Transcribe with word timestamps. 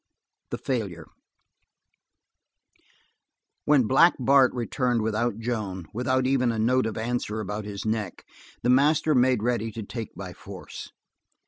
The 0.49 0.57
Failure 0.57 1.05
When 3.65 3.83
Black 3.83 4.15
Bart 4.17 4.51
returned 4.55 5.03
without 5.03 5.37
Joan, 5.37 5.85
without 5.93 6.25
even 6.25 6.51
a 6.51 6.57
note 6.57 6.87
of 6.87 6.97
answer 6.97 7.39
about 7.39 7.65
his 7.65 7.85
neck, 7.85 8.25
the 8.63 8.69
master 8.71 9.13
made 9.13 9.43
ready 9.43 9.71
to 9.73 9.83
take 9.83 10.15
by 10.15 10.33
force. 10.33 10.89